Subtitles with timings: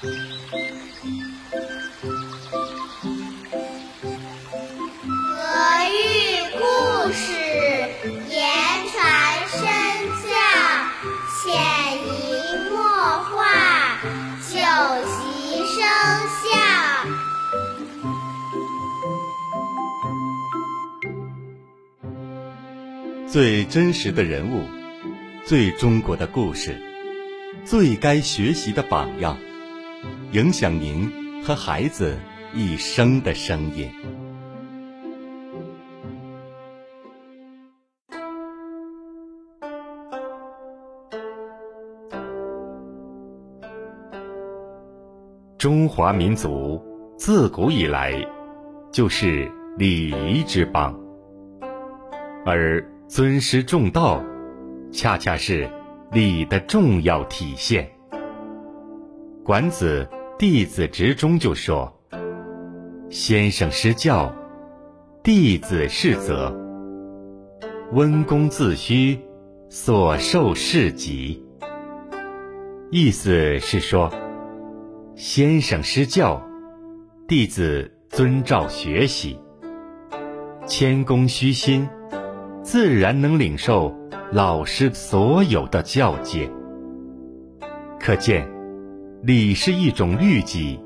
[0.00, 0.06] 德
[5.88, 5.98] 育
[6.56, 6.62] 故
[7.12, 7.34] 事，
[8.30, 8.38] 言
[8.92, 9.02] 传
[9.48, 9.58] 身
[10.22, 10.30] 教，
[11.42, 11.42] 潜
[12.06, 12.06] 移
[12.70, 12.78] 默
[13.24, 13.98] 化，
[14.48, 14.54] 久
[15.08, 15.82] 习生
[16.38, 16.46] 效。
[23.26, 24.64] 最真实的人物，
[25.44, 26.80] 最中国的故事，
[27.64, 29.36] 最该学习的榜样。
[30.32, 31.10] 影响您
[31.42, 32.14] 和孩子
[32.52, 33.90] 一生的声音。
[45.56, 46.78] 中华民族
[47.16, 48.12] 自古以来
[48.92, 50.94] 就是礼仪之邦，
[52.44, 54.22] 而尊师重道，
[54.92, 55.70] 恰恰是
[56.12, 57.90] 礼的重要体现。
[59.42, 60.06] 管子
[60.38, 61.92] 《弟子执》中就说
[63.10, 64.32] ：“先生施教，
[65.24, 66.56] 弟子是则。
[67.90, 69.18] 温公自虚，
[69.68, 71.44] 所受是己。”
[72.92, 74.08] 意思是说。
[75.16, 76.40] 先生施教，
[77.26, 79.36] 弟子遵照学习，
[80.68, 81.88] 谦恭虚心，
[82.62, 83.92] 自然能领受
[84.30, 86.48] 老师所有的教诫。
[87.98, 88.48] 可见，
[89.22, 90.78] 礼是一种律己、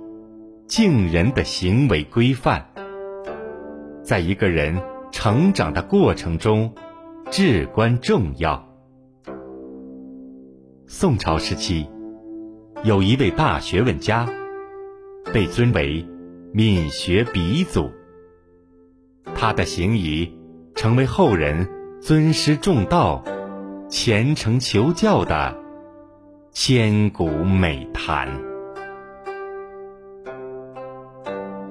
[0.66, 2.62] 敬人的行为规范，
[4.02, 4.80] 在一个人
[5.10, 6.72] 成长的过程中
[7.30, 8.66] 至关重要。
[10.86, 11.86] 宋朝时期。
[12.84, 14.26] 有一位大学问家，
[15.32, 16.04] 被尊为
[16.52, 17.92] 闽学鼻祖。
[19.36, 20.36] 他的行仪
[20.74, 21.68] 成为后人
[22.00, 23.22] 尊师重道、
[23.88, 25.61] 虔诚求教的
[26.54, 28.28] 千古美谈。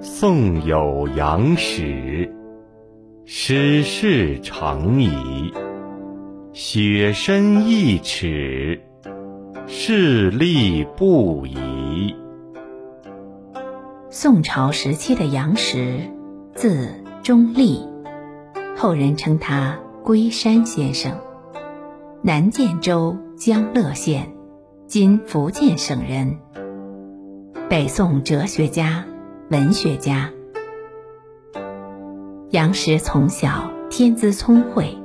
[0.02, 2.34] 宋有杨史，
[3.24, 5.54] 师事成矣，
[6.52, 8.82] 雪深一尺。
[9.68, 12.16] 势力不移。
[14.10, 16.12] 宋朝时期的杨时，
[16.56, 17.88] 字中立，
[18.76, 21.20] 后人称他龟山先生，
[22.24, 24.34] 南建州江乐县
[24.92, 26.38] （今福建省）人，
[27.70, 29.06] 北宋哲学家、
[29.50, 30.30] 文学家。
[32.50, 34.98] 杨时从小天资聪慧，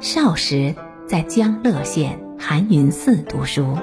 [0.00, 0.74] 少时
[1.06, 2.18] 在江乐县。
[2.38, 3.76] 寒云寺读书，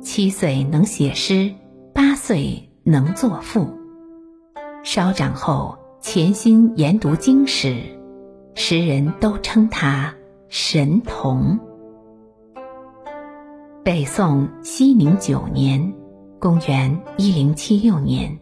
[0.00, 1.52] 七岁能写诗，
[1.94, 3.78] 八岁能作赋。
[4.82, 7.76] 稍长后潜心研读经史，
[8.56, 10.12] 时人都称他
[10.48, 11.60] 神童。
[13.84, 15.92] 北宋熙宁九年
[16.38, 18.38] （公元一零七六年），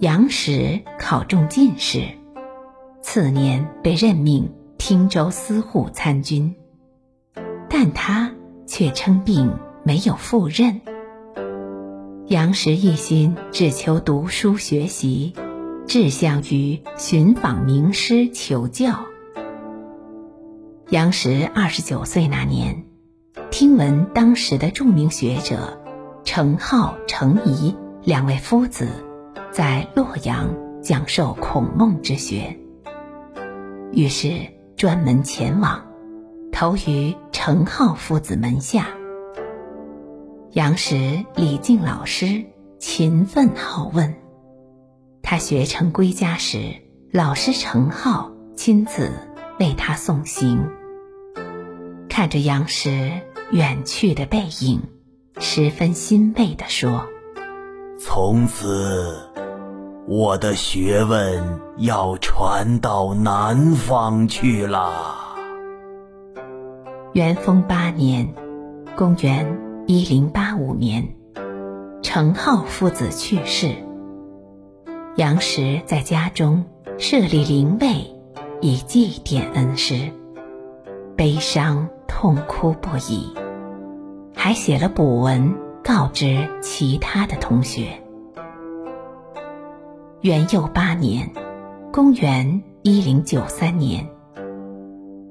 [0.00, 2.02] 杨时考中进士，
[3.00, 6.54] 次年被任命汀州司户参军。
[7.70, 8.30] 但他
[8.66, 9.50] 却称病
[9.82, 10.78] 没有赴任。
[12.26, 15.32] 杨时一心只求读书学习，
[15.86, 19.06] 志向于寻访名师求教。
[20.90, 22.84] 杨时二十九岁那年，
[23.52, 25.78] 听闻当时的著名学者
[26.24, 28.88] 程颢、程颐两位夫子
[29.50, 30.48] 在洛阳
[30.82, 32.58] 讲授孔孟之学，
[33.92, 34.30] 于是
[34.74, 35.86] 专门前往。
[36.50, 38.86] 投于程颢夫子门下。
[40.52, 42.46] 杨时礼敬老师，
[42.78, 44.14] 勤奋好问。
[45.22, 46.76] 他学成归家时，
[47.12, 49.10] 老师程颢亲自
[49.60, 50.70] 为他送行。
[52.08, 53.20] 看着杨时
[53.52, 54.80] 远去的背影，
[55.38, 57.06] 十分欣慰地说
[58.00, 59.14] ：“从此，
[60.08, 65.16] 我的学问要传到南方去了。”
[67.12, 68.32] 元丰八年，
[68.96, 71.14] 公元一零八五年，
[72.02, 73.74] 程颢父子去世。
[75.16, 76.64] 杨时在家中
[76.96, 78.16] 设立灵位，
[78.62, 80.10] 以祭奠恩师，
[81.18, 83.34] 悲伤痛哭不已，
[84.44, 85.54] 还写了补文
[85.84, 88.02] 告知其他的同学。
[90.20, 91.30] 元佑八年，
[91.92, 94.08] 公元一零九三年，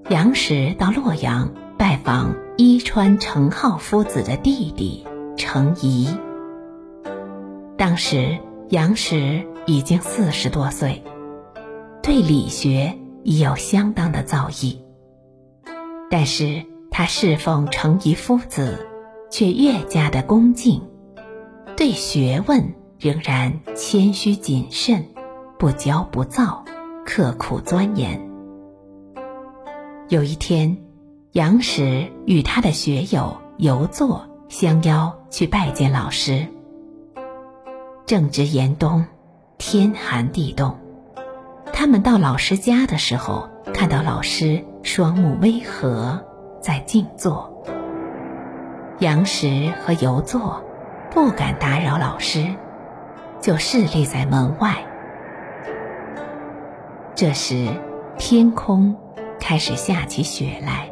[0.10, 1.52] 杨时到洛阳。
[1.78, 5.06] 拜访伊川程颢夫子的弟弟
[5.36, 6.08] 程颐。
[7.76, 8.38] 当时
[8.70, 11.04] 杨时已经四十多岁，
[12.02, 14.78] 对理学已有相当的造诣。
[16.10, 18.88] 但是他侍奉程颐夫子，
[19.32, 20.82] 却越加的恭敬，
[21.78, 25.04] 对学问仍然谦虚谨慎，
[25.58, 26.64] 不骄不躁，
[27.06, 28.22] 刻苦钻研。
[30.10, 30.78] 有一天，
[31.32, 36.46] 杨时与他的学友游作相邀去拜见老师。
[38.06, 39.06] 正值严冬，
[39.58, 40.78] 天寒地冻。
[41.72, 46.22] 他们到老师家的时候，看到老师双目微合，
[46.62, 47.50] 在静坐。
[49.02, 50.64] 杨时和游作
[51.10, 52.54] 不敢打扰老师，
[53.42, 54.76] 就侍立在门外。
[57.16, 57.68] 这时，
[58.20, 58.96] 天空
[59.40, 60.92] 开始下起雪来。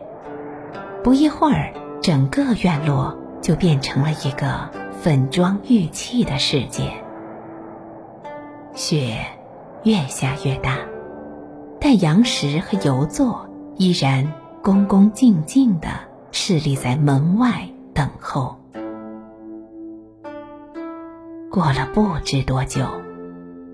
[1.04, 1.72] 不一会儿，
[2.02, 6.92] 整个院落就变成了一个粉妆玉砌的世界。
[8.74, 9.18] 雪
[9.84, 10.80] 越下越大，
[11.80, 13.48] 但杨时和游作
[13.78, 14.34] 依然
[14.64, 15.90] 恭恭敬敬地
[16.32, 18.56] 侍立在门外等候。
[21.52, 22.86] 过了不知多久，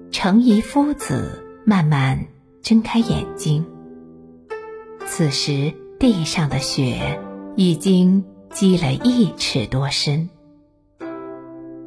[0.09, 2.25] 程颐夫子慢慢
[2.63, 3.67] 睁开眼睛。
[5.05, 7.21] 此时地上的雪
[7.55, 10.31] 已经积了一尺多深，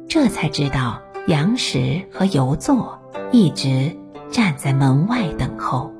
[0.07, 3.01] 这才知道杨时和游作
[3.33, 3.97] 一直
[4.31, 5.91] 站在门外等候。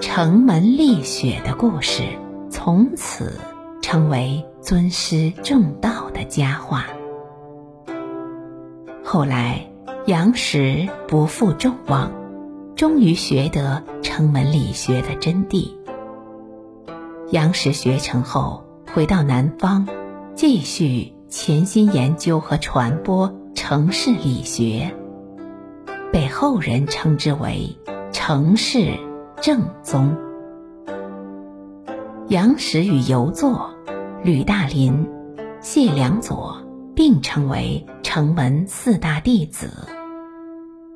[0.00, 2.02] 城门立雪的故事
[2.48, 3.38] 从此
[3.82, 6.86] 成为尊师重道的佳话。
[9.04, 9.70] 后来，
[10.06, 12.10] 杨时不负众望，
[12.74, 15.76] 终于学得城门理学的真谛。
[17.30, 18.64] 杨时学成后，
[18.94, 19.86] 回到南方，
[20.34, 24.94] 继续潜心研究和传播程氏理学，
[26.12, 27.76] 被后人称之为
[28.12, 28.98] 程氏
[29.40, 30.16] 正宗。
[32.28, 33.71] 杨时与游作、
[34.24, 35.08] 吕大林、
[35.60, 36.64] 谢良佐
[36.94, 39.88] 并称为城门四大弟子，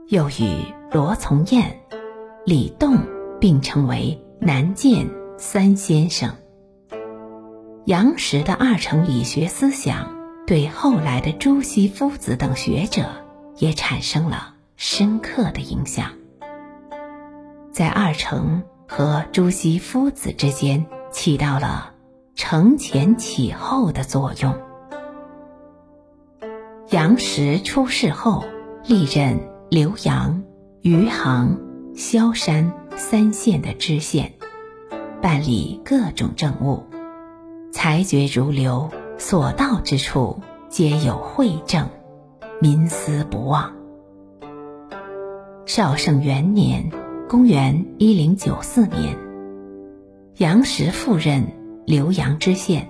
[0.07, 1.81] 又与罗从彦、
[2.45, 2.97] 李栋
[3.41, 6.37] 并称为南剑三先生。
[7.87, 10.15] 杨时的二程理学思想，
[10.47, 13.07] 对后来的朱熹夫子等学者
[13.57, 16.13] 也产生了深刻的影响。
[17.73, 21.91] 在二程和朱熹夫子之间，起到了
[22.37, 24.55] 承前启后的作用。
[26.91, 28.45] 杨时出世后，
[28.85, 29.41] 历任
[29.71, 30.43] 浏阳、
[30.83, 31.59] 余杭、
[31.95, 34.35] 萧山三县的知县，
[35.23, 36.85] 办理各种政务，
[37.73, 41.89] 裁决如流，所到之处皆有惠政，
[42.61, 43.73] 民思不忘。
[45.65, 46.91] 绍圣元年
[47.31, 49.17] （公元一零九四年），
[50.37, 51.49] 杨时赴任
[51.87, 52.89] 浏阳知县，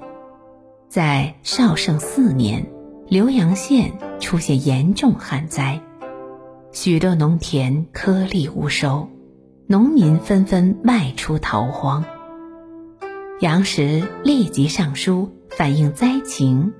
[0.88, 2.66] 在绍圣四年。
[3.08, 5.80] 浏阳县出现严重旱灾，
[6.72, 9.08] 许多农田颗粒无收，
[9.68, 12.04] 农民纷纷外出逃荒。
[13.38, 16.72] 杨时立即上书反映灾情，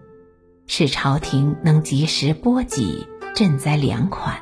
[0.67, 4.39] 使朝廷能及时拨给赈灾粮款，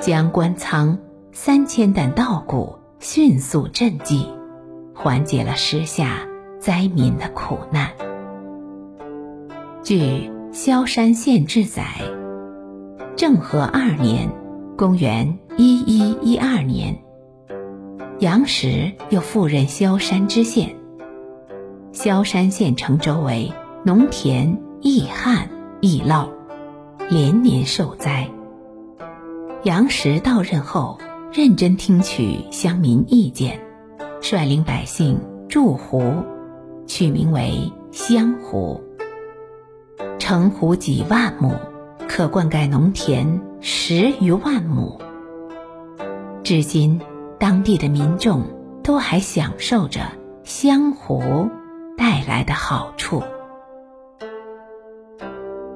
[0.00, 0.96] 将官仓
[1.32, 4.26] 三千担稻谷迅速赈济，
[4.94, 6.26] 缓解了时下
[6.64, 7.90] 灾民的苦难。
[9.82, 10.30] 据。
[10.54, 11.84] 萧山县志载，
[13.16, 14.30] 政和二年
[14.78, 16.96] （公元一一一二年），
[18.20, 20.76] 杨时又赴任萧山知县。
[21.90, 23.52] 萧山县城周围
[23.84, 25.48] 农田易旱
[25.80, 26.28] 易涝，
[27.10, 28.30] 连年受灾。
[29.64, 31.00] 杨时到任后，
[31.32, 33.58] 认真听取乡民意见，
[34.20, 35.18] 率领百姓
[35.48, 36.14] 筑湖，
[36.86, 38.82] 取名为湘湖。
[40.18, 41.54] 城湖几万亩，
[42.08, 45.00] 可灌溉农田十余万亩。
[46.42, 47.00] 至今，
[47.38, 48.42] 当地的民众
[48.82, 50.00] 都还享受着
[50.44, 51.48] 湘湖
[51.96, 53.22] 带来的好处。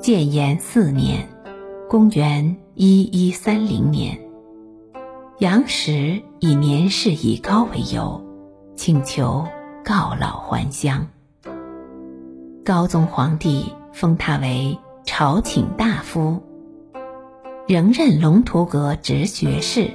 [0.00, 1.28] 建炎四年
[1.88, 4.18] （公元一一三零年），
[5.38, 8.24] 杨时以年事已高为由，
[8.76, 9.46] 请求
[9.88, 11.06] 告老还乡。
[12.62, 13.72] 高宗皇帝。
[13.90, 16.40] 封他为朝请大夫，
[17.66, 19.90] 仍任龙图阁直学士，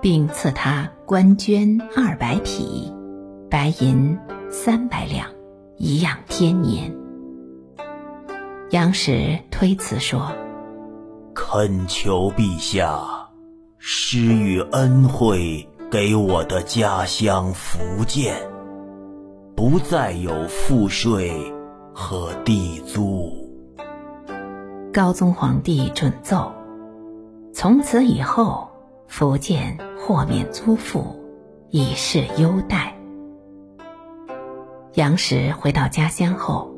[0.00, 2.92] 并赐他官绢二百匹，
[3.48, 4.18] 白银
[4.50, 5.28] 三百两，
[5.76, 6.92] 颐养天年。
[8.70, 10.32] 杨时推辞说
[11.32, 13.00] ：“恳求陛下
[13.78, 18.34] 施予恩惠给我的家乡福建，
[19.54, 21.32] 不再有赋税。”
[21.94, 23.30] 和地租。
[24.94, 26.50] 高宗皇帝准奏，
[27.52, 28.70] 从此以后，
[29.08, 31.20] 福建豁免租赋，
[31.68, 32.96] 以示优待。
[34.94, 36.74] 杨时回到家乡后，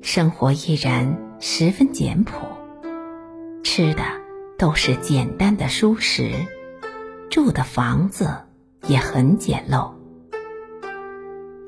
[0.00, 2.46] 生活依然十分简朴，
[3.64, 4.02] 吃的
[4.56, 6.30] 都是简单的蔬食，
[7.30, 8.30] 住的房子
[8.86, 9.95] 也很简陋。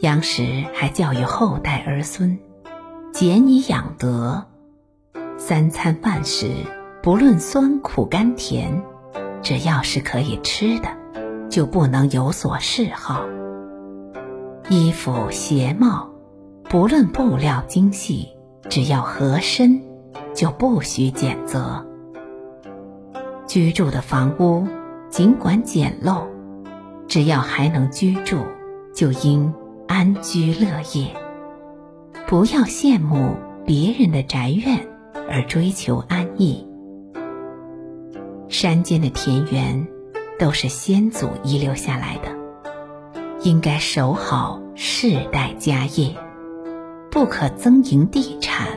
[0.01, 2.39] 杨时还教育后代儿孙，
[3.13, 4.47] 俭以养德，
[5.37, 6.53] 三餐饭食
[7.03, 8.85] 不论酸苦甘甜，
[9.43, 10.89] 只要是可以吃的，
[11.51, 13.25] 就不能有所嗜好。
[14.71, 16.11] 衣服鞋帽，
[16.71, 18.29] 不论布料精细，
[18.71, 19.83] 只要合身，
[20.33, 21.85] 就不许拣择。
[23.49, 24.69] 居住的房屋
[25.11, 26.23] 尽管简陋，
[27.09, 28.45] 只要还能居住，
[28.95, 29.53] 就应。
[29.99, 31.13] 安居乐业，
[32.29, 33.35] 不要羡慕
[33.67, 34.79] 别人的宅院
[35.29, 36.65] 而追求安逸。
[38.49, 39.89] 山间的田园
[40.39, 42.29] 都是先祖遗留下来的，
[43.43, 46.15] 应该守好世代家业，
[47.11, 48.69] 不可增营地产。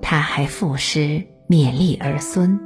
[0.00, 2.58] 他还赋诗勉励儿孙：“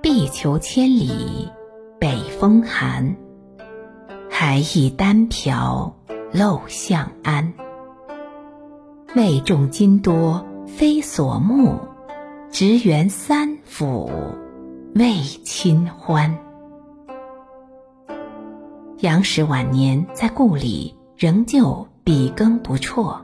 [0.00, 1.50] 地球千里，
[1.98, 3.16] 北风寒。”
[4.40, 5.96] 还以单瓢
[6.32, 7.54] 陋巷安，
[9.16, 11.80] 位重金多非所慕，
[12.52, 14.08] 职员三府
[14.94, 16.38] 为亲欢。
[19.00, 23.22] 杨时晚年在故里仍旧笔耕不辍，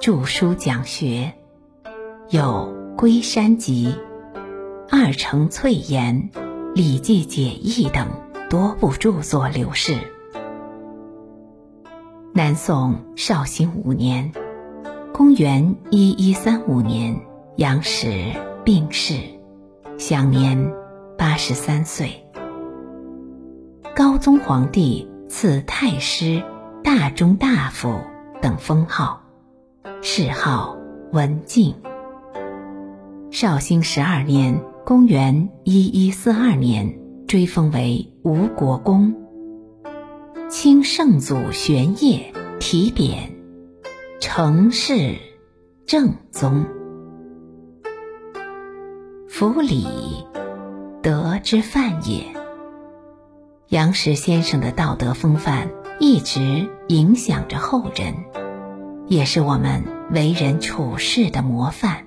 [0.00, 1.34] 著书讲学，
[2.30, 3.94] 有《龟山集》
[5.06, 6.30] 《二程粹言》
[6.72, 8.08] 《礼记解义》等
[8.48, 10.13] 多部著作流世。
[12.36, 14.32] 南宋绍兴五年，
[15.12, 17.20] 公元一一三五年，
[17.54, 18.32] 杨时
[18.64, 19.14] 病逝，
[19.98, 20.72] 享年
[21.16, 22.24] 八十三岁。
[23.94, 26.42] 高宗皇帝赐太师、
[26.82, 28.00] 大中大夫
[28.42, 29.22] 等封号，
[30.02, 30.76] 谥号
[31.12, 31.76] 文静。
[33.30, 36.98] 绍兴十二年，公元一一四二年，
[37.28, 39.23] 追封为吴国公。
[40.50, 43.30] 清圣祖玄烨题匾，
[44.20, 45.16] 成世
[45.86, 46.66] 正宗。
[49.28, 49.86] 夫礼，
[51.02, 52.24] 德之范也。
[53.68, 58.14] 杨时先生的道德风范一直影响着后人，
[59.08, 59.82] 也是我们
[60.12, 62.06] 为人处事的模范。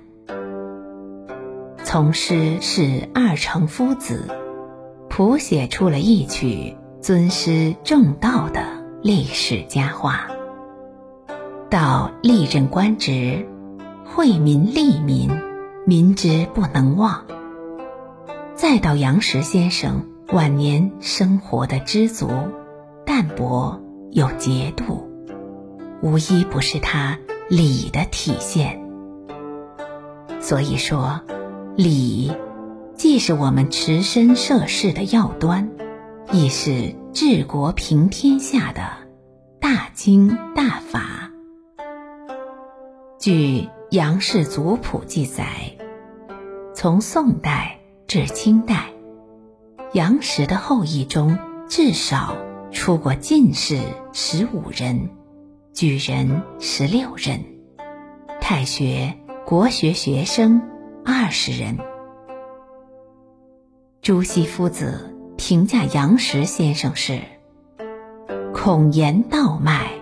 [1.84, 4.28] 从师是二程夫子，
[5.10, 6.76] 谱写出了一曲。
[7.08, 8.66] 尊师重道的
[9.00, 10.28] 历史佳话，
[11.70, 13.48] 到历任官职，
[14.04, 15.30] 惠民利民，
[15.86, 17.24] 民之不能忘；
[18.54, 22.28] 再到杨时先生晚年生活的知足、
[23.06, 25.08] 淡泊有节度，
[26.02, 27.16] 无一不是他
[27.48, 28.82] 礼的体现。
[30.40, 31.22] 所以说，
[31.74, 32.30] 礼
[32.96, 35.70] 既是我们持身涉世的要端。
[36.30, 38.82] 亦是治国平天下的
[39.60, 41.30] 大经大法。
[43.18, 45.46] 据杨氏族谱记载，
[46.74, 48.90] 从宋代至清代，
[49.94, 52.36] 杨时的后裔中至少
[52.72, 53.80] 出过进士
[54.12, 55.08] 十五人，
[55.72, 57.42] 举人十六人，
[58.38, 59.16] 太学、
[59.46, 60.60] 国学学生
[61.06, 61.78] 二十人。
[64.02, 65.14] 朱熹夫子。
[65.38, 67.22] 评价杨时先生是：
[68.52, 69.92] 孔颜道脉，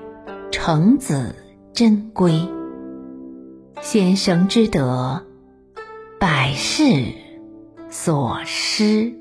[0.51, 1.37] 程子
[1.75, 2.49] 真规。
[3.83, 5.27] 先生之德，
[6.19, 7.13] 百世
[7.91, 9.13] 所失。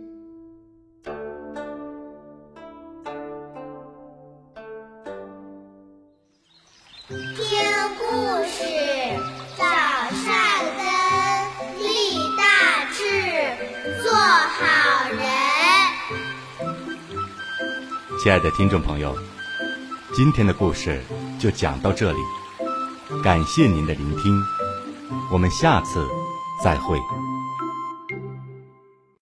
[18.25, 19.15] 亲爱的听众朋友，
[20.11, 20.99] 今天的故事
[21.37, 22.17] 就讲到这里，
[23.23, 24.41] 感谢您的聆听，
[25.31, 26.03] 我们下次
[26.63, 26.97] 再会。